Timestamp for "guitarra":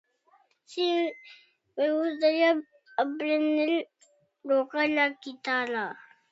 5.23-5.95